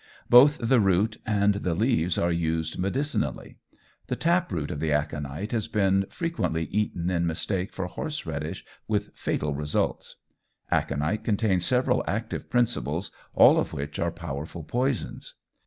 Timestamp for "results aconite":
9.53-11.23